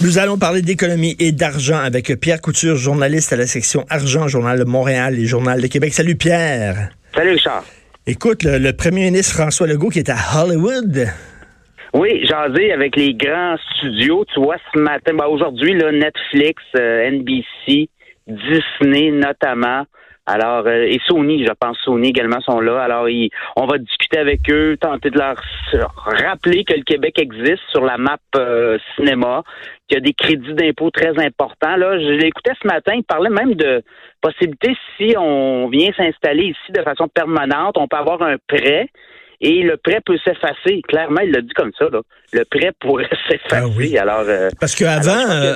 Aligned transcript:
Nous 0.00 0.18
allons 0.18 0.38
parler 0.38 0.62
d'économie 0.62 1.16
et 1.18 1.32
d'argent 1.32 1.78
avec 1.78 2.14
Pierre 2.20 2.40
Couture, 2.40 2.76
journaliste 2.76 3.32
à 3.32 3.36
la 3.36 3.46
section 3.46 3.84
Argent, 3.90 4.28
Journal 4.28 4.56
de 4.56 4.64
Montréal 4.64 5.18
et 5.18 5.24
Journal 5.24 5.60
de 5.60 5.66
Québec. 5.66 5.92
Salut 5.92 6.14
Pierre. 6.14 6.90
Salut 7.12 7.30
Richard. 7.30 7.64
Écoute, 8.06 8.44
le, 8.44 8.70
premier 8.70 9.06
ministre 9.06 9.34
François 9.34 9.66
Legault 9.66 9.88
qui 9.88 9.98
est 9.98 10.08
à 10.08 10.14
Hollywood. 10.36 11.08
Oui, 11.94 12.24
jasé 12.24 12.70
avec 12.70 12.94
les 12.94 13.12
grands 13.12 13.56
studios. 13.74 14.24
Tu 14.32 14.40
vois, 14.40 14.58
ce 14.72 14.78
matin, 14.78 15.14
ben 15.14 15.26
aujourd'hui, 15.26 15.74
Netflix, 15.74 16.62
euh, 16.76 17.10
NBC, 17.10 17.88
Disney 18.28 19.10
notamment. 19.10 19.84
Alors, 20.30 20.66
euh, 20.66 20.82
et 20.82 21.00
Sony, 21.06 21.42
je 21.42 21.52
pense, 21.58 21.78
Sony 21.78 22.10
également 22.10 22.42
sont 22.42 22.60
là. 22.60 22.82
Alors, 22.82 23.06
on 23.56 23.66
va 23.66 23.78
discuter 23.78 24.18
avec 24.18 24.40
eux, 24.50 24.76
tenter 24.78 25.08
de 25.08 25.16
leur 25.18 25.36
rappeler 26.04 26.64
que 26.64 26.74
le 26.74 26.82
Québec 26.82 27.18
existe 27.18 27.62
sur 27.70 27.82
la 27.82 27.96
map 27.96 28.18
euh, 28.36 28.76
cinéma, 28.94 29.42
qu'il 29.88 29.96
y 29.96 29.98
a 29.98 30.02
des 30.02 30.12
crédits 30.12 30.52
d'impôt 30.52 30.90
très 30.90 31.18
importants. 31.18 31.76
Là, 31.76 31.98
je 31.98 32.10
l'écoutais 32.10 32.52
ce 32.62 32.66
matin, 32.66 32.92
il 32.96 33.04
parlait 33.04 33.30
même 33.30 33.54
de 33.54 33.82
possibilité 34.20 34.76
si 34.98 35.14
on 35.16 35.68
vient 35.68 35.92
s'installer 35.96 36.48
ici 36.48 36.72
de 36.72 36.82
façon 36.82 37.08
permanente, 37.08 37.78
on 37.78 37.88
peut 37.88 37.96
avoir 37.96 38.20
un 38.20 38.36
prêt 38.48 38.90
et 39.40 39.62
le 39.62 39.76
prêt 39.76 40.00
peut 40.04 40.18
s'effacer. 40.24 40.82
Clairement, 40.88 41.20
il 41.20 41.30
l'a 41.30 41.40
dit 41.40 41.52
comme 41.54 41.70
ça. 41.78 41.86
Là. 41.92 42.00
Le 42.32 42.44
prêt 42.44 42.72
pourrait 42.80 43.08
s'effacer. 43.28 43.96
Ah 43.96 44.02
alors, 44.02 44.24
euh, 44.26 44.50
Parce 44.60 44.74
qu'avant, 44.74 45.30
euh, 45.30 45.54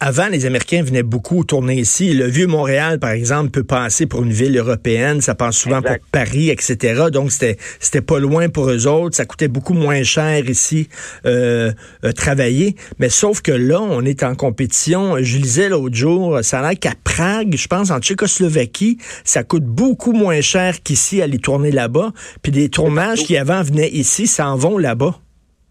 avant, 0.00 0.26
les 0.26 0.44
Américains 0.44 0.82
venaient 0.82 1.04
beaucoup 1.04 1.44
tourner 1.44 1.76
ici. 1.76 2.14
Le 2.14 2.26
vieux 2.26 2.48
Montréal, 2.48 2.98
par 2.98 3.10
exemple, 3.10 3.50
peut 3.50 3.64
passer 3.64 4.06
pour 4.06 4.24
une 4.24 4.32
ville 4.32 4.58
européenne. 4.58 5.20
Ça 5.20 5.36
passe 5.36 5.56
souvent 5.56 5.80
pour 5.82 5.96
Paris, 6.10 6.50
etc. 6.50 7.04
Donc, 7.12 7.30
c'était 7.30 7.56
c'était 7.78 8.00
pas 8.00 8.18
loin 8.18 8.48
pour 8.48 8.68
eux 8.68 8.88
autres. 8.88 9.16
Ça 9.16 9.24
coûtait 9.24 9.48
beaucoup 9.48 9.74
moins 9.74 10.02
cher 10.02 10.44
ici 10.48 10.88
euh, 11.24 11.72
euh 12.04 12.12
travailler. 12.12 12.74
Mais 12.98 13.08
sauf 13.08 13.40
que 13.40 13.52
là, 13.52 13.80
on 13.80 14.04
est 14.04 14.24
en 14.24 14.34
compétition. 14.34 15.16
Je 15.20 15.38
lisais 15.38 15.68
l'autre 15.68 15.94
jour, 15.94 16.40
ça 16.42 16.58
a 16.58 16.62
l'air 16.70 16.78
qu'à 16.78 16.94
Prague, 17.04 17.54
je 17.56 17.68
pense, 17.68 17.90
en 17.90 18.00
Tchécoslovaquie, 18.00 18.98
ça 19.24 19.44
coûte 19.44 19.64
beaucoup 19.64 20.12
moins 20.12 20.40
cher 20.40 20.82
qu'ici 20.82 21.22
aller 21.22 21.38
tourner 21.38 21.70
là-bas. 21.70 22.12
Puis 22.42 22.52
des 22.52 22.68
tournages 22.68 23.11
qui 23.14 23.36
avant 23.36 23.62
venaient 23.62 23.88
ici 23.88 24.26
s'en 24.26 24.56
vont 24.56 24.78
là-bas. 24.78 25.14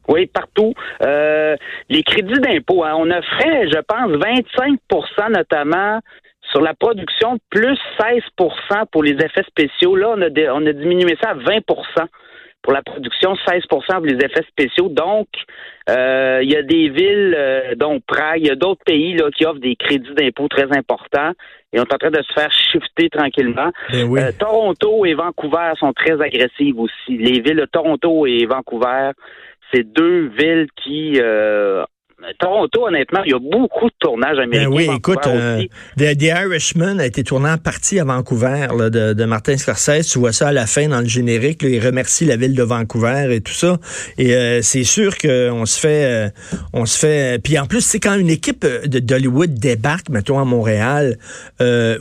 Oui, 0.08 0.26
partout. 0.28 0.74
Euh, 1.04 1.56
les 1.90 2.04
crédits 2.04 2.40
d'impôt, 2.40 2.84
hein, 2.84 2.94
on 2.98 3.10
a 3.12 3.22
fait, 3.22 3.70
je 3.70 3.80
pense, 3.80 4.12
25% 4.12 5.32
notamment 5.32 6.00
sur 6.52 6.62
la 6.62 6.74
production, 6.74 7.38
plus 7.50 7.78
16% 8.00 8.86
pour 8.92 9.04
les 9.04 9.14
effets 9.14 9.44
spéciaux. 9.48 9.96
Là, 9.96 10.16
on 10.18 10.22
a, 10.22 10.54
on 10.54 10.66
a 10.66 10.74
diminué 10.74 11.18
ça 11.22 11.30
à 11.30 11.34
20 11.36 11.62
pour 12.62 12.74
la 12.74 12.82
production, 12.82 13.36
16 13.48 13.64
pour 13.70 13.84
les 14.04 14.16
effets 14.16 14.46
spéciaux. 14.48 14.90
Donc, 14.90 15.28
euh, 15.90 16.40
il 16.44 16.52
y 16.52 16.56
a 16.56 16.62
des 16.62 16.90
villes, 16.90 17.36
euh, 17.38 17.76
dont 17.76 18.00
Prague, 18.06 18.42
il 18.42 18.48
y 18.48 18.52
a 18.52 18.56
d'autres 18.56 18.84
pays 18.86 19.16
là, 19.16 19.30
qui 19.32 19.46
offrent 19.46 19.60
des 19.60 19.76
crédits 19.76 20.14
d'impôt 20.16 20.48
très 20.48 20.68
importants 20.78 21.32
et 21.74 21.80
on 21.80 21.84
est 21.84 21.94
en 21.94 21.98
train 21.98 22.12
de 22.12 22.22
se 22.22 22.34
faire 22.34 22.52
shifter 22.52 23.10
tranquillement. 23.10 23.72
Ben 23.92 24.18
euh, 24.18 24.32
Toronto 24.38 25.06
et 25.06 25.14
Vancouver 25.14 25.72
sont 25.80 25.94
très 25.94 26.22
agressives 26.22 26.80
aussi. 26.80 27.18
Les 27.18 27.40
villes 27.40 27.58
de 27.58 27.66
Toronto 27.66 28.28
et 28.28 28.46
Vancouver, 28.46 29.12
c'est 29.74 29.84
deux 29.84 30.28
villes 30.38 30.68
qui 30.84 31.20
Toronto, 32.40 32.88
honnêtement, 32.88 33.22
il 33.24 33.32
y 33.32 33.34
a 33.34 33.40
beaucoup 33.40 33.88
de 33.88 33.96
tournages 34.00 34.38
ben 34.38 34.44
américains. 34.44 34.70
oui, 34.70 34.90
écoute, 34.96 35.26
euh, 35.28 35.64
The, 35.98 36.22
Irishman 36.22 37.00
a 37.00 37.06
été 37.06 37.24
tourné 37.24 37.50
en 37.50 37.58
partie 37.58 38.00
à 38.00 38.04
Vancouver 38.04 38.68
de, 38.90 39.26
Martin 39.26 39.58
Scorsese. 39.58 40.08
Tu 40.12 40.20
vois 40.20 40.32
ça 40.32 40.50
à 40.50 40.52
la 40.52 40.66
fin 40.68 40.88
dans 40.88 41.00
le 41.00 41.08
générique. 41.08 41.64
il 41.64 41.84
remercie 41.84 42.26
la 42.26 42.36
ville 42.36 42.56
de 42.56 42.64
Vancouver 42.64 43.28
et 43.32 43.42
tout 43.42 43.54
ça. 43.54 43.78
Et 44.18 44.36
euh, 44.36 44.62
c'est 44.62 44.84
sûr 44.84 45.18
qu'on 45.18 45.66
se 45.66 45.80
fait, 45.80 46.06
euh, 46.06 46.30
on 46.74 46.86
se 46.86 47.00
fait. 47.00 47.42
Puis 47.44 47.58
en 47.58 47.66
plus, 47.66 47.82
c'est 47.82 48.00
quand 48.00 48.16
une 48.16 48.30
équipe 48.30 48.66
d'Hollywood 48.86 49.54
débarque, 49.54 50.10
mettons 50.10 50.40
à 50.40 50.46
Montréal. 50.46 51.18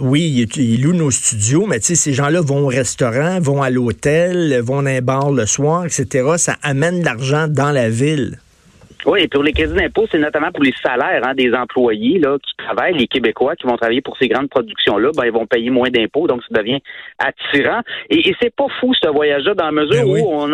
oui, 0.01 0.49
ils, 0.57 0.83
louent 0.83 0.93
nos 0.93 1.11
studios, 1.11 1.67
mais 1.67 1.81
tu 1.81 1.87
sais, 1.87 1.95
ces 1.95 2.13
gens-là 2.13 2.41
vont 2.41 2.65
au 2.65 2.69
restaurant, 2.69 3.39
vont 3.41 3.63
à 3.63 3.71
l'hôtel, 3.71 4.61
vont 4.61 4.81
dans 4.83 4.91
un 4.91 5.01
bar 5.01 5.31
le 5.31 5.47
soir, 5.47 5.85
etc. 5.85 6.29
Ça 6.37 6.57
amène 6.63 7.01
de 7.01 7.05
l'argent 7.05 7.47
dans 7.49 7.71
la 7.71 7.89
ville. 7.89 8.39
Oui, 9.07 9.23
et 9.23 9.29
pour 9.29 9.43
les 9.43 9.53
crédits 9.53 9.75
d'impôt, 9.75 10.07
c'est 10.11 10.19
notamment 10.19 10.53
pour 10.53 10.63
les 10.63 10.75
salaires 10.83 11.23
hein, 11.25 11.35
des 11.35 11.53
employés 11.55 12.19
là, 12.19 12.37
qui 12.39 12.55
travaillent, 12.57 12.95
les 12.95 13.07
Québécois 13.07 13.57
qui 13.57 13.67
vont 13.67 13.77
travailler 13.77 14.03
pour 14.03 14.17
ces 14.19 14.29
grandes 14.29 14.51
productions-là, 14.51 15.11
ben, 15.17 15.25
ils 15.25 15.33
vont 15.33 15.47
payer 15.47 15.71
moins 15.71 15.89
d'impôts, 15.89 16.27
donc 16.27 16.43
ça 16.43 16.61
devient 16.61 16.81
attirant. 17.19 17.81
Et, 18.11 18.29
et 18.29 18.37
c'est 18.41 18.55
pas 18.55 18.67
fou 18.81 18.93
ce 18.95 19.09
voyage-là, 19.09 19.55
dans 19.55 19.67
la 19.67 19.73
mesure 19.73 20.05
ben 20.05 20.11
où 20.11 20.29
on, 20.31 20.51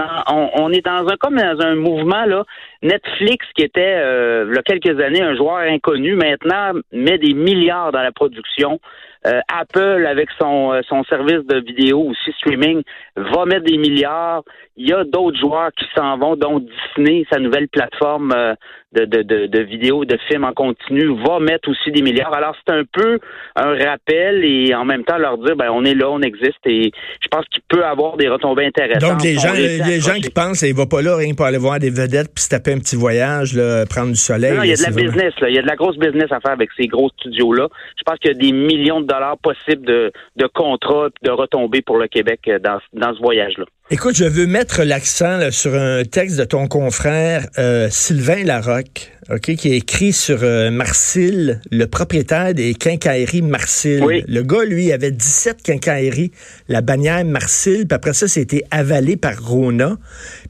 on, 0.54 0.72
est 0.72 0.84
dans 0.84 1.06
un 1.08 1.16
comme 1.16 1.36
dans 1.36 1.60
un 1.60 1.74
mouvement 1.74 2.24
là. 2.24 2.44
Netflix, 2.82 3.46
qui 3.56 3.62
était 3.62 3.96
euh, 3.98 4.46
il 4.48 4.54
y 4.54 4.58
a 4.58 4.62
quelques 4.62 5.00
années 5.00 5.22
un 5.22 5.34
joueur 5.34 5.58
inconnu, 5.58 6.14
maintenant 6.14 6.72
met 6.92 7.18
des 7.18 7.34
milliards 7.34 7.92
dans 7.92 8.02
la 8.02 8.12
production. 8.12 8.80
Euh, 9.26 9.40
Apple, 9.48 10.06
avec 10.06 10.28
son, 10.40 10.72
euh, 10.72 10.82
son 10.88 11.02
service 11.04 11.44
de 11.46 11.58
vidéo 11.58 12.00
aussi 12.10 12.32
streaming, 12.38 12.82
va 13.16 13.44
mettre 13.44 13.64
des 13.64 13.76
milliards. 13.76 14.42
Il 14.76 14.88
y 14.88 14.92
a 14.92 15.04
d'autres 15.04 15.38
joueurs 15.38 15.72
qui 15.72 15.86
s'en 15.96 16.16
vont, 16.16 16.36
dont 16.36 16.60
Disney, 16.60 17.26
sa 17.30 17.40
nouvelle 17.40 17.68
plateforme 17.68 18.32
euh, 18.36 18.54
de, 18.96 19.04
de, 19.04 19.22
de, 19.22 19.46
de 19.46 19.60
vidéos, 19.60 20.04
de 20.04 20.18
films 20.28 20.44
en 20.44 20.52
continu, 20.52 21.14
va 21.22 21.38
mettre 21.38 21.68
aussi 21.68 21.90
des 21.92 22.02
milliards. 22.02 22.34
Alors, 22.34 22.56
c'est 22.66 22.72
un 22.72 22.82
peu 22.90 23.18
un 23.54 23.74
rappel 23.74 24.44
et 24.44 24.74
en 24.74 24.84
même 24.84 25.04
temps 25.04 25.18
leur 25.18 25.38
dire, 25.38 25.54
ben, 25.56 25.70
on 25.70 25.84
est 25.84 25.94
là, 25.94 26.10
on 26.10 26.22
existe 26.22 26.58
et 26.64 26.90
je 27.20 27.28
pense 27.28 27.44
qu'il 27.46 27.62
peut 27.68 27.84
avoir 27.84 28.16
des 28.16 28.28
retombées 28.28 28.66
intéressantes. 28.66 29.10
Donc, 29.10 29.22
les 29.22 29.34
gens, 29.34 29.52
les, 29.52 30.00
gens 30.00 30.14
qui 30.14 30.30
pensent, 30.30 30.62
il 30.62 30.74
va 30.74 30.86
pas 30.86 31.02
là 31.02 31.16
rien 31.16 31.34
pour 31.34 31.46
aller 31.46 31.58
voir 31.58 31.78
des 31.78 31.90
vedettes 31.90 32.32
puis 32.34 32.44
se 32.44 32.48
taper 32.48 32.72
un 32.72 32.78
petit 32.78 32.96
voyage, 32.96 33.54
là, 33.54 33.84
prendre 33.86 34.08
du 34.08 34.16
soleil. 34.16 34.56
Non, 34.56 34.62
il 34.62 34.70
y 34.70 34.72
a 34.72 34.76
de 34.76 34.82
la 34.82 34.90
business, 34.90 35.34
là. 35.40 35.48
Il 35.48 35.54
y 35.54 35.58
a 35.58 35.62
de 35.62 35.66
la 35.66 35.76
grosse 35.76 35.98
business 35.98 36.30
à 36.30 36.40
faire 36.40 36.52
avec 36.52 36.70
ces 36.76 36.86
gros 36.86 37.10
studios-là. 37.20 37.68
Je 37.98 38.02
pense 38.04 38.18
qu'il 38.18 38.32
y 38.32 38.34
a 38.34 38.38
des 38.38 38.52
millions 38.52 39.00
de 39.00 39.06
dollars 39.06 39.38
possibles 39.38 39.86
de, 39.86 40.12
de 40.36 40.46
contrats 40.46 41.08
de 41.22 41.30
retombées 41.30 41.82
pour 41.82 41.98
le 41.98 42.08
Québec 42.08 42.40
euh, 42.48 42.58
dans, 42.58 42.78
dans 42.94 43.14
ce 43.14 43.20
voyage-là. 43.20 43.66
Écoute, 43.88 44.16
je 44.16 44.24
veux 44.24 44.48
mettre 44.48 44.82
l'accent 44.82 45.52
sur 45.52 45.76
un 45.76 46.02
texte 46.02 46.36
de 46.38 46.44
ton 46.44 46.66
confrère 46.66 47.46
euh, 47.56 47.86
Sylvain 47.88 48.42
Larocque, 48.42 49.12
ok, 49.30 49.54
qui 49.54 49.68
est 49.68 49.76
écrit 49.76 50.12
sur 50.12 50.40
euh, 50.42 50.72
Marcille, 50.72 51.60
le 51.70 51.86
propriétaire 51.86 52.52
des 52.52 52.74
quincailleries 52.74 53.42
Marcille. 53.42 54.24
Le 54.26 54.42
gars, 54.42 54.64
lui, 54.64 54.90
avait 54.90 55.12
17 55.12 55.62
quincailleries, 55.62 56.32
la 56.66 56.80
bannière 56.80 57.24
Marcille, 57.24 57.86
puis 57.86 57.94
après 57.94 58.12
ça, 58.12 58.26
c'était 58.26 58.64
avalé 58.72 59.16
par 59.16 59.40
Rona. 59.40 59.98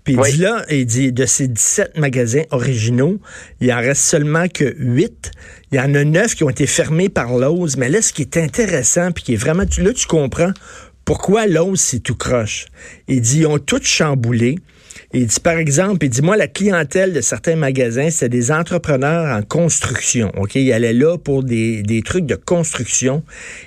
Puis 0.02 0.14
il 0.14 0.32
dit 0.32 0.38
là, 0.38 0.64
il 0.70 0.86
dit, 0.86 1.12
de 1.12 1.26
ces 1.26 1.46
17 1.46 1.98
magasins 1.98 2.44
originaux, 2.52 3.20
il 3.60 3.70
en 3.70 3.80
reste 3.80 4.00
seulement 4.00 4.48
que 4.48 4.74
8. 4.78 5.30
Il 5.72 5.76
y 5.76 5.80
en 5.80 5.94
a 5.94 6.04
9 6.04 6.36
qui 6.36 6.44
ont 6.44 6.48
été 6.48 6.66
fermés 6.66 7.10
par 7.10 7.36
l'ose. 7.36 7.76
Mais 7.76 7.90
là, 7.90 8.00
ce 8.00 8.14
qui 8.14 8.22
est 8.22 8.38
intéressant, 8.38 9.12
puis 9.12 9.24
qui 9.24 9.34
est 9.34 9.36
vraiment, 9.36 9.64
là, 9.76 9.92
tu 9.92 10.06
comprends 10.06 10.52
pourquoi 11.06 11.46
l'os, 11.46 11.80
c'est 11.80 12.00
tout 12.00 12.16
croche? 12.16 12.66
Il 13.06 13.20
dit, 13.20 13.38
ils 13.38 13.46
ont 13.46 13.58
tout 13.58 13.80
chamboulé. 13.80 14.56
Il 15.14 15.26
dit, 15.28 15.38
par 15.38 15.56
exemple, 15.56 16.04
il 16.04 16.10
dit, 16.10 16.20
moi, 16.20 16.36
la 16.36 16.48
clientèle 16.48 17.12
de 17.12 17.20
certains 17.20 17.54
magasins, 17.54 18.10
c'est 18.10 18.28
des 18.28 18.50
entrepreneurs 18.50 19.38
en 19.38 19.42
construction. 19.42 20.32
OK? 20.36 20.56
Ils 20.56 20.72
allaient 20.72 20.92
là 20.92 21.16
pour 21.16 21.44
des, 21.44 21.84
des 21.84 22.02
trucs 22.02 22.26
de 22.26 22.34
construction. 22.34 23.22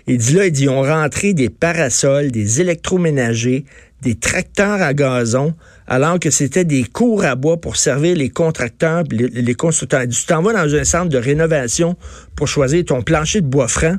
Il 0.05 0.17
dit 0.17 0.33
là, 0.33 0.47
il 0.47 0.51
dit, 0.51 0.63
ils 0.63 0.69
ont 0.69 0.81
rentré 0.81 1.33
des 1.33 1.49
parasols, 1.49 2.29
des 2.29 2.59
électroménagers, 2.59 3.63
des 4.01 4.15
tracteurs 4.15 4.81
à 4.81 4.93
gazon, 4.93 5.53
alors 5.87 6.19
que 6.19 6.31
c'était 6.31 6.65
des 6.65 6.83
cours 6.83 7.23
à 7.23 7.35
bois 7.35 7.55
pour 7.55 7.77
servir 7.77 8.17
les 8.17 8.29
contracteurs, 8.29 9.03
les, 9.11 9.29
les 9.29 9.55
constructeurs. 9.55 10.05
Tu 10.09 10.25
t'en 10.25 10.41
vas 10.41 10.51
dans 10.51 10.75
un 10.75 10.83
centre 10.83 11.07
de 11.07 11.17
rénovation 11.17 11.95
pour 12.35 12.49
choisir 12.49 12.83
ton 12.83 13.01
plancher 13.01 13.39
de 13.39 13.47
bois 13.47 13.69
franc 13.69 13.95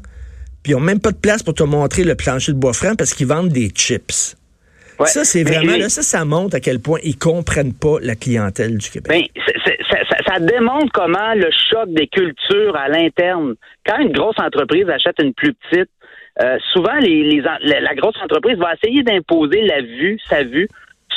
puis 0.62 0.72
ils 0.72 0.74
n'ont 0.74 0.80
même 0.80 1.00
pas 1.00 1.12
de 1.12 1.16
place 1.16 1.42
pour 1.42 1.54
te 1.54 1.62
montrer 1.62 2.04
le 2.04 2.14
plancher 2.14 2.52
de 2.52 2.58
bois 2.58 2.72
franc 2.72 2.94
parce 2.96 3.14
qu'ils 3.14 3.26
vendent 3.26 3.48
des 3.48 3.68
chips. 3.68 4.36
Ça, 5.06 5.24
c'est 5.24 5.44
vraiment, 5.44 5.78
là, 5.78 5.88
ça, 5.88 6.02
ça 6.02 6.24
montre 6.26 6.56
à 6.56 6.60
quel 6.60 6.78
point 6.78 6.98
ils 7.02 7.16
comprennent 7.16 7.72
pas 7.72 7.96
la 8.02 8.14
clientèle 8.14 8.76
du 8.76 8.90
Québec. 8.90 9.10
Ben, 9.10 9.44
ça, 10.26 10.38
démontre 10.38 10.92
comment 10.92 11.34
le 11.34 11.48
choc 11.70 11.88
des 11.88 12.06
cultures 12.06 12.76
à 12.76 12.88
l'interne, 12.88 13.54
quand 13.86 13.98
une 13.98 14.12
grosse 14.12 14.38
entreprise 14.38 14.88
achète 14.88 15.16
une 15.22 15.34
plus 15.34 15.54
petite, 15.54 15.88
euh, 16.42 16.58
souvent, 16.72 16.96
les, 17.00 17.40
la 17.40 17.94
grosse 17.94 18.16
entreprise 18.22 18.56
va 18.58 18.74
essayer 18.74 19.02
d'imposer 19.02 19.62
la 19.62 19.80
vue, 19.80 20.18
sa 20.28 20.44
vue, 20.44 20.68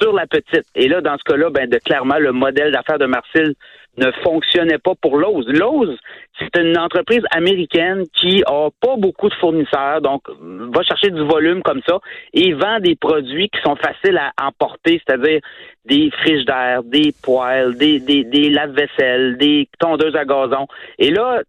sur 0.02 0.14
la 0.14 0.26
petite. 0.28 0.66
Et 0.76 0.88
là, 0.88 1.02
dans 1.02 1.18
ce 1.18 1.24
cas-là, 1.32 1.50
ben, 1.50 1.70
de, 1.70 1.78
clairement, 1.78 2.18
le 2.18 2.32
modèle 2.32 2.72
d'affaires 2.72 3.00
de 3.00 3.06
Marcel 3.06 3.54
ne 3.98 4.12
fonctionnait 4.24 4.80
pas 4.80 4.94
pour 5.02 5.18
Lowe's. 5.18 5.46
Lowe's, 5.48 5.98
c'est 6.40 6.62
une 6.62 6.78
entreprise 6.78 7.22
américaine 7.32 8.06
qui 8.20 8.44
a 8.46 8.70
pas 8.82 8.96
beaucoup 8.98 9.30
de 9.30 9.36
fournisseurs, 9.36 10.02
donc 10.02 10.24
va 10.30 10.82
chercher 10.84 11.12
du 11.12 11.22
volume 11.24 11.62
comme 11.62 11.82
ça 11.88 12.00
et 12.34 12.54
vend 12.54 12.80
des 12.80 12.96
produits 12.96 13.50
qui 13.50 13.60
sont 13.64 13.76
faciles 13.76 14.18
à 14.18 14.32
emporter, 14.48 15.02
c'est-à-dire 15.06 15.42
des 15.86 16.10
friches 16.12 16.46
d'air, 16.46 16.82
des 16.84 17.14
poêles, 17.22 17.76
des, 17.76 18.00
des, 18.00 18.24
des 18.24 18.50
lave-vaisselle, 18.50 19.38
des 19.38 19.68
tondeuses 19.80 20.16
à 20.16 20.24
gazon. 20.24 20.66
Et 20.98 21.12
là, 21.12 21.42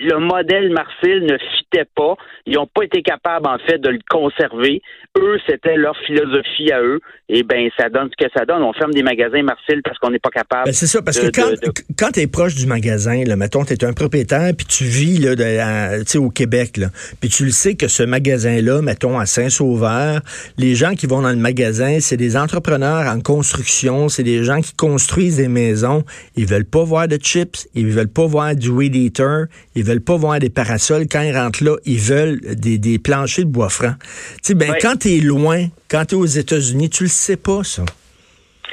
le 0.00 0.18
modèle 0.18 0.70
Marcel 0.70 1.24
ne 1.24 1.38
fitait 1.56 1.86
pas. 1.94 2.16
Ils 2.46 2.54
n'ont 2.54 2.66
pas 2.66 2.82
été 2.82 3.02
capables, 3.02 3.46
en 3.46 3.58
fait, 3.58 3.78
de 3.78 3.90
le 3.90 4.00
conserver. 4.10 4.82
Eux, 5.16 5.38
c'était 5.48 5.76
leur 5.76 5.96
philosophie 5.98 6.72
à 6.72 6.82
eux. 6.82 7.00
Et 7.28 7.42
ben, 7.44 7.68
ça 7.78 7.88
donne 7.88 8.08
ce 8.10 8.24
que 8.24 8.30
ça 8.36 8.44
donne. 8.44 8.62
On 8.62 8.72
ferme 8.72 8.92
des 8.92 9.02
magasins 9.02 9.42
Marcel 9.42 9.82
parce 9.84 9.98
qu'on 9.98 10.10
n'est 10.10 10.18
pas 10.18 10.30
capable. 10.30 10.64
Ben, 10.64 10.72
c'est 10.72 10.86
ça, 10.86 11.00
parce 11.02 11.20
que 11.20 11.28
quand, 11.28 11.52
quand 11.96 12.10
tu 12.12 12.20
es 12.20 12.26
proche 12.26 12.56
du 12.56 12.66
magasin, 12.66 13.22
là, 13.24 13.36
mettons, 13.36 13.64
tu 13.64 13.72
es 13.72 13.84
un 13.84 13.92
propriétaire, 13.92 14.25
puis 14.26 14.66
tu 14.66 14.84
vis 14.84 15.18
là, 15.18 15.34
de, 15.34 16.18
au 16.18 16.30
Québec, 16.30 16.76
là, 16.76 16.90
puis 17.20 17.28
tu 17.28 17.44
le 17.44 17.50
sais 17.50 17.74
que 17.74 17.88
ce 17.88 18.02
magasin-là, 18.02 18.82
mettons, 18.82 19.18
à 19.18 19.26
Saint-Sauveur, 19.26 20.20
les 20.58 20.74
gens 20.74 20.94
qui 20.94 21.06
vont 21.06 21.22
dans 21.22 21.30
le 21.30 21.36
magasin, 21.36 21.98
c'est 22.00 22.16
des 22.16 22.36
entrepreneurs 22.36 23.06
en 23.06 23.20
construction 23.20 23.76
c'est 24.08 24.22
des 24.22 24.44
gens 24.44 24.60
qui 24.60 24.74
construisent 24.74 25.36
des 25.36 25.48
maisons. 25.48 26.04
Ils 26.36 26.46
veulent 26.46 26.64
pas 26.64 26.84
voir 26.84 27.08
de 27.08 27.16
chips, 27.16 27.68
ils 27.74 27.86
veulent 27.88 28.08
pas 28.08 28.26
voir 28.26 28.54
du 28.54 28.68
weed 28.68 28.94
eater, 28.94 29.44
ils 29.74 29.84
veulent 29.84 30.00
pas 30.00 30.16
voir 30.16 30.38
des 30.38 30.50
parasols. 30.50 31.06
Quand 31.10 31.22
ils 31.22 31.36
rentrent 31.36 31.64
là, 31.64 31.76
ils 31.84 31.98
veulent 31.98 32.40
des, 32.40 32.78
des 32.78 32.98
planchers 32.98 33.44
de 33.44 33.50
bois 33.50 33.68
franc. 33.68 33.94
Tu 34.36 34.38
sais, 34.42 34.54
ben, 34.54 34.74
quand 34.80 34.96
tu 34.96 35.16
es 35.16 35.20
loin, 35.20 35.68
quand 35.88 36.04
tu 36.06 36.14
es 36.14 36.18
aux 36.18 36.26
États-Unis, 36.26 36.90
tu 36.90 37.04
le 37.04 37.08
sais 37.08 37.36
pas, 37.36 37.62
ça. 37.64 37.84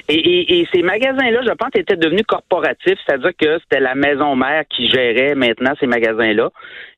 Et, 0.09 0.67
ces 0.73 0.81
magasins-là, 0.81 1.41
je 1.43 1.53
pense, 1.53 1.69
étaient 1.75 1.95
devenus 1.95 2.25
corporatifs, 2.27 2.99
c'est-à-dire 3.05 3.31
que 3.39 3.59
c'était 3.59 3.79
la 3.79 3.95
maison 3.95 4.35
mère 4.35 4.63
qui 4.69 4.89
gérait 4.89 5.35
maintenant 5.35 5.73
ces 5.79 5.87
magasins-là. 5.87 6.49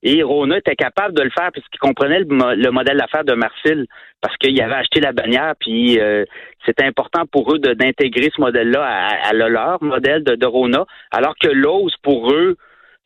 Et 0.04 0.24
Rona 0.24 0.58
était 0.58 0.76
capable 0.76 1.14
de 1.14 1.22
le 1.22 1.30
faire 1.30 1.52
puisqu'il 1.52 1.78
comprenait 1.78 2.20
le, 2.20 2.72
modèle 2.72 2.98
d'affaires 2.98 3.24
de 3.24 3.34
Marcel, 3.34 3.86
parce 4.22 4.36
qu'il 4.38 4.60
avait 4.62 4.76
acheté 4.76 5.02
la 5.02 5.12
bannière, 5.12 5.54
puis 5.60 6.00
euh, 6.00 6.26
c'était 6.66 6.86
important 6.86 7.26
pour 7.32 7.54
eux 7.54 7.60
d'intégrer 7.60 8.32
ce 8.36 8.42
modèle-là 8.42 8.84
à, 8.84 9.34
leur 9.34 9.84
modèle 9.84 10.24
de, 10.24 10.36
de 10.36 10.46
Rona, 10.46 10.86
alors 11.12 11.36
que 11.40 11.48
Lowe's, 11.48 11.96
pour 12.02 12.32
eux, 12.32 12.58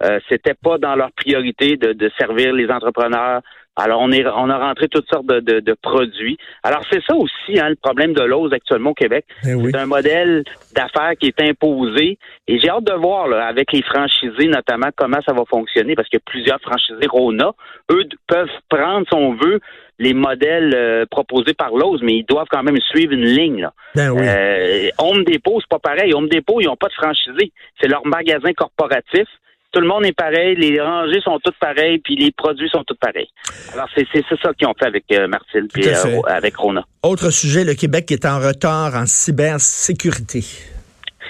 euh, 0.04 0.20
c'était 0.30 0.54
pas 0.54 0.78
dans 0.78 0.96
leur 0.96 1.12
priorité 1.12 1.76
de, 1.76 1.92
de, 1.92 2.10
servir 2.18 2.54
les 2.54 2.70
entrepreneurs, 2.70 3.42
alors, 3.80 4.02
on, 4.02 4.12
est, 4.12 4.26
on 4.28 4.50
a 4.50 4.58
rentré 4.58 4.88
toutes 4.88 5.08
sortes 5.10 5.26
de, 5.26 5.60
de, 5.60 5.74
produits. 5.82 6.38
Alors, 6.64 6.82
c'est 6.92 7.02
ça 7.08 7.16
aussi, 7.16 7.60
hein, 7.60 7.70
le 7.70 7.76
problème 7.76 8.14
de 8.14 8.22
l'ose 8.22 8.52
actuellement 8.54 8.92
au 8.92 8.94
Québec. 8.94 9.26
Eh 9.44 9.54
c'est 9.64 9.78
un 9.78 9.86
modèle 9.86 10.44
d'affaires 10.76 11.14
qui 11.20 11.28
est 11.28 11.42
imposé. 11.42 12.18
Et 12.48 12.60
j'ai 12.60 12.70
hâte 12.70 12.84
de 12.84 12.94
voir, 12.94 13.28
là, 13.28 13.46
avec 13.48 13.72
les 13.72 13.82
franchisés, 13.82 14.48
notamment, 14.48 14.90
comment 14.96 15.20
ça 15.26 15.34
va 15.34 15.44
fonctionner, 15.50 15.96
parce 15.96 16.10
que 16.10 16.18
plusieurs 16.18 16.60
franchisés 16.62 17.08
Rona, 17.10 17.52
eux, 17.92 18.04
peuvent 18.28 18.50
prendre, 18.70 19.08
si 19.08 19.16
on 19.16 19.34
veut, 19.34 19.60
les 19.98 20.14
modèles 20.14 20.74
euh, 20.76 21.06
proposés 21.10 21.54
par 21.54 21.72
l'ose, 21.72 22.02
mais 22.02 22.18
ils 22.18 22.26
doivent 22.26 22.48
quand 22.50 22.64
même 22.64 22.80
suivre 22.80 23.14
une 23.14 23.26
ligne. 23.26 23.62
Là. 23.62 23.74
Ben 23.96 24.12
oui. 24.12 24.22
euh, 24.24 24.90
Home 24.98 25.24
Depot, 25.26 25.60
c'est 25.60 25.70
pas 25.70 25.80
pareil. 25.80 26.14
Home 26.14 26.30
Depot, 26.30 26.62
ils 26.62 26.66
n'ont 26.66 26.78
pas 26.78 26.88
de 26.88 26.94
franchisés. 26.94 27.52
C'est 27.82 27.88
leur 27.88 28.06
magasin 28.06 28.52
corporatif 28.54 29.28
tout 29.72 29.82
le 29.82 29.88
monde 29.88 30.06
est 30.06 30.18
pareil, 30.18 30.56
les 30.56 30.82
rangées 30.82 31.22
sont 31.22 31.40
toutes 31.44 31.58
pareilles, 31.60 32.00
puis 32.00 32.16
les 32.16 32.32
produits 32.32 32.70
sont 32.70 32.84
tous 32.84 32.96
pareils. 32.96 33.30
Alors, 33.74 33.88
c'est 33.96 34.06
ça 34.42 34.54
qu'ils 34.54 34.68
ont 34.68 34.74
fait 34.78 34.88
avec 34.88 35.06
euh, 35.12 35.28
Martil, 35.28 35.68
puis 35.72 35.88
euh, 35.88 36.22
avec 36.26 36.56
Rona. 36.58 36.84
Autre 37.04 37.30
sujet, 37.30 37.64
le 37.64 37.76
Québec 37.76 38.12
est 38.12 38.26
en 38.26 38.40
retard 38.40 38.96
en 38.96 39.06
cybersécurité. 39.06 40.44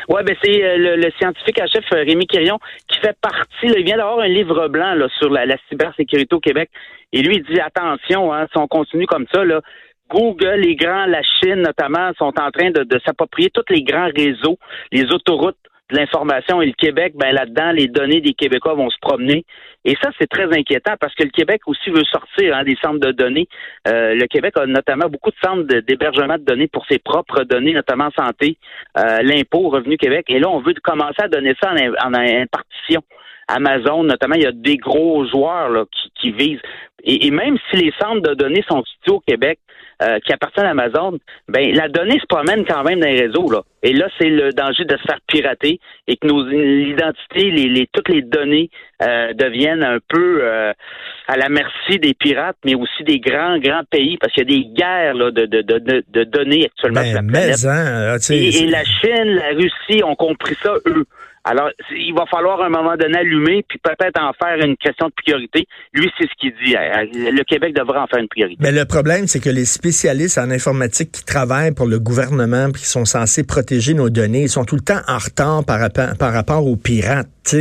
Oui, 0.08 0.22
ben 0.26 0.36
c'est 0.42 0.64
euh, 0.64 0.96
le, 0.96 1.12
scientifique 1.20 1.60
à 1.60 1.68
chef 1.68 1.84
Rémi 1.92 2.26
Quirion 2.26 2.58
qui 2.88 3.00
fait 3.00 3.16
partie, 3.22 3.48
il 3.64 3.84
vient 3.84 3.98
d'avoir 3.98 4.20
un 4.20 4.28
livre 4.28 4.68
blanc 4.70 4.96
là, 4.96 5.08
sur 5.20 5.30
la, 5.30 5.46
cybersécurité 5.70 6.34
au 6.34 6.40
Québec. 6.40 6.70
Et 7.12 7.22
lui, 7.22 7.38
il 7.38 7.44
dit 7.44 7.60
attention, 7.60 8.34
hein, 8.34 8.48
si 8.52 8.58
on 8.58 8.68
continue 8.68 9.06
comme 9.06 9.26
ça, 9.34 9.44
là, 9.44 9.62
Google, 10.10 10.62
les 10.62 10.76
grands, 10.76 11.06
la 11.06 11.22
Chine 11.22 11.62
notamment, 11.62 12.12
sont 12.18 12.34
en 12.40 12.50
train 12.50 12.72
de, 12.72 12.84
de 12.84 13.00
s'approprier 13.06 13.52
tous 13.54 13.66
les 13.70 13.84
grands 13.84 14.10
réseaux, 14.16 14.58
les 14.92 15.06
autoroutes 15.12 15.58
l'information 15.92 16.62
et 16.62 16.68
le 16.68 16.74
Québec, 16.74 17.14
ben 17.16 17.32
là-dedans, 17.34 17.72
les 17.72 17.88
données 17.88 18.22
des 18.22 18.34
Québécois 18.34 18.74
vont 18.74 18.90
se 18.90 18.98
promener. 19.02 19.46
Et 19.86 19.96
ça, 20.02 20.10
c'est 20.20 20.28
très 20.28 20.46
inquiétant 20.46 20.96
parce 21.00 21.16
que 21.16 21.24
le 21.24 21.30
Québec 21.30 21.62
aussi 21.66 21.90
veut 21.90 22.04
sortir 22.04 22.56
hein, 22.56 22.64
des 22.64 22.78
centres 22.82 23.00
de 23.00 23.12
données. 23.12 23.48
Euh, 23.88 24.14
le 24.14 24.28
Québec 24.28 24.54
a 24.58 24.66
notamment 24.66 25.08
beaucoup 25.08 25.32
de 25.32 25.38
centres 25.44 25.64
d'hébergement 25.82 26.38
de, 26.38 26.44
données 26.44 26.68
pour 26.68 26.86
ses 26.88 27.00
propres 27.00 27.44
données, 27.44 27.74
notamment 27.74 28.10
santé, 28.18 28.58
euh, 28.98 29.22
l'impôt, 29.22 29.70
Revenu 29.70 29.98
Québec. 29.98 30.26
Et 30.30 30.40
là, 30.40 30.50
on 30.50 30.60
veut 30.60 30.74
commencer 30.84 31.22
à 31.22 31.28
donner 31.28 31.56
ça 31.62 31.72
en, 31.72 32.10
en 32.10 32.14
impartition. 32.14 33.02
Amazon, 33.50 34.04
notamment, 34.04 34.36
il 34.36 34.44
y 34.44 34.48
a 34.48 34.52
des 34.52 34.78
gros 34.78 35.26
joueurs 35.26 35.70
là, 35.70 35.86
qui, 35.92 36.12
qui 36.20 36.32
visent. 36.32 36.62
Et, 37.04 37.32
même 37.32 37.58
si 37.70 37.78
les 37.78 37.94
centres 38.00 38.22
de 38.22 38.34
données 38.34 38.64
sont 38.70 38.84
situés 38.84 39.16
au 39.16 39.22
Québec, 39.22 39.60
euh, 40.02 40.18
qui 40.26 40.32
appartiennent 40.32 40.68
à 40.68 40.70
Amazon, 40.70 41.18
ben 41.50 41.76
la 41.76 41.90
donnée 41.90 42.20
se 42.20 42.26
promène 42.26 42.64
quand 42.66 42.84
même 42.84 43.02
dans 43.02 43.08
les 43.08 43.20
réseaux 43.20 43.52
là. 43.52 43.64
Et 43.84 43.92
là, 43.92 44.08
c'est 44.18 44.30
le 44.30 44.54
danger 44.54 44.86
de 44.86 44.96
se 44.96 45.04
faire 45.04 45.20
pirater 45.28 45.82
et 46.08 46.16
que 46.16 46.26
nos 46.26 46.50
identités, 46.50 47.52
les, 47.52 47.68
les 47.68 47.86
toutes 47.92 48.08
les 48.08 48.22
données 48.22 48.70
euh, 49.02 49.34
deviennent 49.34 49.84
un 49.84 50.00
peu 50.08 50.40
euh, 50.42 50.72
à 51.28 51.36
la 51.36 51.50
merci 51.50 52.00
des 52.00 52.14
pirates, 52.14 52.56
mais 52.64 52.76
aussi 52.76 53.04
des 53.04 53.20
grands 53.20 53.58
grands 53.58 53.84
pays, 53.90 54.18
parce 54.18 54.32
qu'il 54.32 54.50
y 54.50 54.56
a 54.56 54.58
des 54.58 54.66
guerres 54.70 55.16
là, 55.16 55.32
de, 55.32 55.46
de, 55.46 55.62
de, 55.62 56.04
de 56.08 56.24
données 56.24 56.66
actuellement 56.66 57.04
sur 57.04 57.16
la 57.16 57.22
planète. 57.22 57.66
Hein, 57.66 58.18
et, 58.30 58.68
la 58.68 58.84
Chine, 58.86 59.36
la 59.36 59.50
Russie 59.50 60.02
ont 60.06 60.16
compris 60.16 60.56
ça 60.64 60.76
eux. 60.86 61.06
Alors, 61.50 61.72
il 61.90 62.14
va 62.14 62.26
falloir 62.30 62.62
à 62.62 62.68
un 62.68 62.70
moment 62.70 62.96
donné 62.96 63.18
allumer, 63.18 63.66
puis 63.68 63.80
peut-être 63.84 64.22
en 64.22 64.34
faire 64.34 64.64
une 64.64 64.78
question 64.78 65.08
de 65.08 65.14
priorité. 65.14 65.66
Lui, 65.94 66.08
c'est 66.16 66.26
ce 66.26 66.36
qu'il 66.40 66.54
dit. 66.64 66.76
Le 66.76 67.44
Québec 67.44 67.76
devrait 67.76 67.98
en 67.98 68.06
faire 68.06 68.20
une 68.20 68.28
priorité. 68.28 68.58
Mais 68.62 68.72
le 68.72 68.86
problème, 68.86 69.26
c'est 69.26 69.40
que 69.40 69.50
les 69.50 69.66
spécialistes 69.66 70.38
en 70.38 70.52
informatique 70.52 71.12
qui 71.12 71.26
travaillent 71.26 71.74
pour 71.74 71.88
le 71.88 71.98
gouvernement, 71.98 72.72
qui 72.72 72.86
sont 72.86 73.06
censés 73.06 73.44
protéger 73.44 73.96
nos 73.96 74.12
données, 74.12 74.44
ils 74.44 74.50
sont 74.50 74.64
tout 74.64 74.76
le 74.76 74.82
temps 74.82 75.02
en 75.08 75.18
retard 75.18 75.64
par, 75.66 75.80
rapport, 76.34 76.68
aux 76.68 76.78
pirates. 76.78 77.56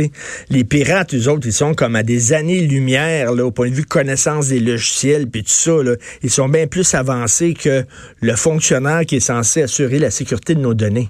Les 0.51 0.63
pirates, 0.63 1.15
eux 1.15 1.27
autres, 1.27 1.47
ils 1.47 1.53
sont 1.53 1.73
comme 1.73 1.95
à 1.95 2.03
des 2.03 2.33
années-lumière 2.33 3.31
au 3.31 3.49
point 3.49 3.69
de 3.69 3.73
vue 3.73 3.85
connaissance 3.85 4.49
des 4.49 4.59
logiciels, 4.59 5.27
puis 5.27 5.41
tout 5.41 5.49
ça. 5.49 5.81
Là, 5.83 5.95
ils 6.21 6.29
sont 6.29 6.47
bien 6.47 6.67
plus 6.67 6.93
avancés 6.93 7.55
que 7.55 7.83
le 8.21 8.35
fonctionnaire 8.35 9.01
qui 9.07 9.15
est 9.15 9.19
censé 9.19 9.63
assurer 9.63 9.97
la 9.97 10.11
sécurité 10.11 10.53
de 10.53 10.59
nos 10.59 10.75
données. 10.75 11.09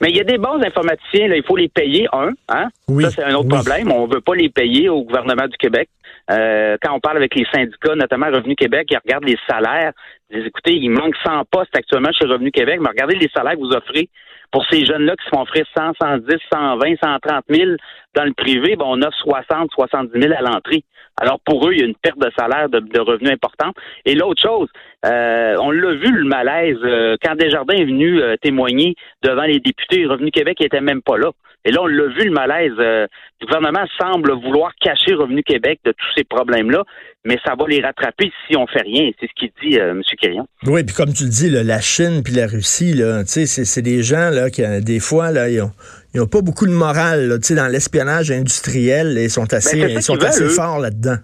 Mais 0.00 0.10
il 0.10 0.16
y 0.16 0.20
a 0.20 0.24
des 0.24 0.38
bons 0.38 0.60
informaticiens, 0.62 1.28
là, 1.28 1.36
il 1.36 1.44
faut 1.44 1.56
les 1.56 1.68
payer, 1.68 2.08
un. 2.12 2.30
Hein? 2.48 2.68
ça, 3.00 3.10
c'est 3.10 3.24
un 3.24 3.34
autre 3.34 3.48
problème. 3.48 3.90
On 3.92 4.06
ne 4.06 4.14
veut 4.14 4.20
pas 4.20 4.34
les 4.34 4.48
payer 4.48 4.88
au 4.88 5.02
gouvernement 5.02 5.46
du 5.46 5.56
Québec. 5.56 5.88
Euh, 6.30 6.76
quand 6.82 6.94
on 6.94 7.00
parle 7.00 7.16
avec 7.16 7.34
les 7.34 7.44
syndicats, 7.52 7.94
notamment 7.94 8.26
Revenu 8.26 8.54
Québec, 8.54 8.88
ils 8.90 8.98
regardent 9.04 9.24
les 9.24 9.38
salaires. 9.48 9.92
Ils 10.30 10.38
disent, 10.38 10.46
écoutez, 10.46 10.74
il 10.74 10.90
manque 10.90 11.14
100 11.24 11.44
postes 11.50 11.76
actuellement 11.76 12.10
chez 12.12 12.26
Revenu 12.26 12.50
Québec, 12.50 12.78
mais 12.80 12.88
regardez 12.88 13.16
les 13.16 13.28
salaires 13.34 13.54
que 13.54 13.58
vous 13.58 13.72
offrez 13.72 14.08
pour 14.52 14.64
ces 14.70 14.84
jeunes-là 14.84 15.16
qui 15.16 15.24
se 15.24 15.30
font 15.30 15.42
offrir 15.42 15.66
100, 15.76 15.92
110, 16.00 16.36
120, 16.52 16.94
130 17.02 17.44
000 17.48 17.70
dans 18.14 18.24
le 18.24 18.34
privé, 18.34 18.76
ben, 18.76 18.84
on 18.86 19.02
offre 19.02 19.16
60, 19.24 19.70
70 19.72 20.20
000 20.20 20.34
à 20.36 20.42
l'entrée. 20.42 20.84
Alors 21.20 21.40
pour 21.40 21.66
eux, 21.66 21.72
il 21.72 21.80
y 21.80 21.82
a 21.82 21.86
une 21.86 21.94
perte 21.94 22.18
de 22.18 22.30
salaire, 22.36 22.68
de, 22.68 23.00
revenus 23.00 23.32
importante. 23.32 23.76
Et 24.04 24.14
l'autre 24.14 24.40
chose, 24.42 24.68
euh, 25.04 25.56
on 25.60 25.70
l'a 25.70 25.94
vu 25.94 26.10
le 26.10 26.24
malaise 26.24 26.78
euh, 26.84 27.16
quand 27.22 27.34
Desjardins 27.34 27.74
est 27.74 27.84
venu 27.84 28.20
euh, 28.20 28.36
témoigner 28.40 28.94
devant 29.22 29.44
les 29.44 29.60
députés, 29.60 30.06
Revenu 30.06 30.30
Québec 30.30 30.58
n'était 30.60 30.80
même 30.80 31.02
pas 31.02 31.18
là. 31.18 31.30
Et 31.64 31.70
là, 31.70 31.82
on 31.82 31.86
l'a 31.86 32.08
vu 32.08 32.24
le 32.24 32.32
malaise. 32.32 32.72
le 32.76 33.08
gouvernement 33.40 33.84
semble 34.00 34.32
vouloir 34.32 34.72
cacher 34.80 35.14
Revenu 35.14 35.42
Québec 35.42 35.80
de 35.84 35.92
tous 35.92 36.12
ces 36.16 36.24
problèmes-là, 36.24 36.82
mais 37.24 37.38
ça 37.44 37.54
va 37.58 37.66
les 37.68 37.80
rattraper 37.80 38.32
si 38.46 38.56
on 38.56 38.66
fait 38.66 38.82
rien. 38.82 39.10
C'est 39.20 39.28
ce 39.28 39.32
qu'il 39.36 39.50
dit 39.62 39.76
M. 39.76 40.02
Quirion. 40.20 40.46
Oui, 40.66 40.82
puis 40.84 40.94
comme 40.94 41.12
tu 41.12 41.24
le 41.24 41.30
dis, 41.30 41.50
la 41.50 41.80
Chine 41.80 42.22
puis 42.24 42.34
la 42.34 42.46
Russie, 42.46 43.00
c'est 43.26 43.82
des 43.82 44.02
gens 44.02 44.30
là 44.30 44.50
qui 44.50 44.62
des 44.82 45.00
fois 45.00 45.30
là, 45.30 45.48
ils 45.48 45.62
ont 45.62 45.70
ils 46.14 46.28
pas 46.28 46.42
beaucoup 46.42 46.66
de 46.66 46.72
morale 46.72 47.28
là, 47.28 47.38
dans 47.38 47.68
l'espionnage 47.68 48.30
industriel. 48.30 49.16
Ils 49.18 49.30
sont 49.30 49.52
assez, 49.52 49.80
ben, 49.80 49.90
ils 49.90 50.02
sont 50.02 50.22
assez 50.22 50.48
forts 50.48 50.78
là-dedans. 50.78 51.16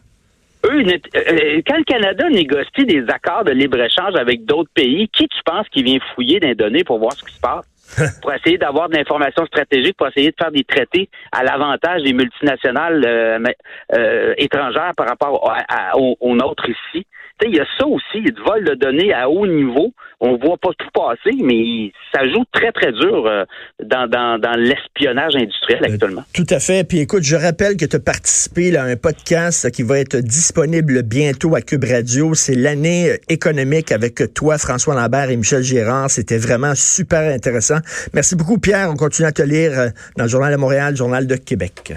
Eux, 0.65 0.83
euh, 0.83 0.99
euh, 1.15 1.63
quand 1.67 1.77
le 1.77 1.85
Canada 1.85 2.29
négocie 2.31 2.85
des 2.85 3.05
accords 3.09 3.45
de 3.45 3.53
libre-échange 3.53 4.15
avec 4.19 4.45
d'autres 4.45 4.71
pays, 4.75 5.09
qui 5.09 5.29
tu 5.29 5.39
penses 5.45 5.69
qui 5.71 5.83
vient 5.83 5.99
fouiller 6.15 6.41
des 6.41 6.55
données 6.55 6.85
pour 6.85 6.99
voir 6.99 7.13
ce 7.13 7.25
qui 7.25 7.35
se 7.35 7.41
passe? 7.41 7.67
pour 8.23 8.33
essayer 8.33 8.59
d'avoir 8.59 8.89
de 8.89 8.97
l'information 8.97 9.47
stratégique, 9.47 9.97
pour 9.97 10.09
essayer 10.09 10.31
de 10.31 10.37
faire 10.39 10.51
des 10.51 10.65
traités 10.65 11.09
à 11.33 11.43
l'avantage 11.43 12.03
des 12.03 12.13
multinationales 12.13 13.05
euh, 13.05 14.35
étrangères 14.37 14.93
par 14.97 15.09
rapport 15.09 15.53
aux, 15.95 16.37
nôtres 16.37 16.69
ici. 16.69 17.07
Il 17.47 17.57
y 17.57 17.61
a 17.61 17.67
ça 17.79 17.87
aussi, 17.87 18.21
du 18.23 18.43
vol 18.45 18.65
de 18.65 18.75
données 18.75 19.13
à 19.13 19.29
haut 19.29 19.47
niveau. 19.47 19.93
On 20.21 20.37
voit 20.37 20.57
pas 20.57 20.71
tout 20.77 20.89
passer, 20.93 21.37
mais 21.41 21.93
ça 22.13 22.29
joue 22.29 22.45
très, 22.53 22.73
très 22.73 22.91
dur 22.91 23.27
euh, 23.27 23.45
dans, 23.85 24.09
dans, 24.09 24.41
dans 24.41 24.57
l'espionnage 24.59 25.37
industriel 25.37 25.81
euh, 25.83 25.93
actuellement. 25.93 26.25
tout 26.35 26.47
à 26.51 26.59
fait. 26.59 26.87
Puis 26.87 26.99
écoute, 26.99 27.23
je 27.23 27.37
rappelle 27.37 27.77
que 27.77 27.85
tu 27.85 27.95
as 27.97 28.01
participé 28.01 28.77
à 28.77 28.83
un 28.85 28.97
podcast 28.97 29.71
qui 29.71 29.85
va 29.85 30.01
être 30.01 30.17
disponible 30.17 31.03
bientôt 31.05 31.55
à 31.55 31.61
Cube 31.61 31.85
Radio. 31.85 32.35
C'est 32.35 32.57
l'année 32.57 33.13
économique 33.29 33.93
avec 33.93 34.21
toi, 34.35 34.59
François 34.59 34.97
Lambert 34.97 35.31
et 35.31 35.37
Michel 35.37 35.63
Gérard. 35.63 36.11
C'était 36.11 36.39
vraiment 36.39 36.75
super 36.75 37.33
intéressant. 37.33 37.79
Merci 38.13 38.35
beaucoup, 38.35 38.59
Pierre. 38.59 38.89
On 38.91 38.97
continue 38.97 39.29
à 39.29 39.33
te 39.33 39.43
lire 39.43 39.93
dans 40.17 40.25
le 40.25 40.31
Journal 40.31 40.53
de 40.53 40.59
Montréal, 40.59 40.91
le 40.91 40.97
Journal 40.97 41.27
de 41.27 41.37
Québec. 41.37 41.93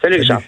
Salut, 0.00 0.14
Salut. 0.14 0.20
Richard. 0.20 0.42